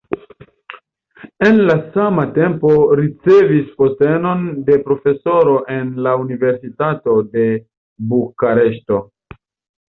[1.47, 7.45] En la sama tempo ricevis postenon de profesoro en la universitato de
[8.15, 9.01] Bukareŝto.